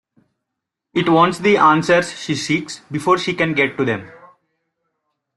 [0.95, 4.09] It wants the answers she seeks before she can get to them.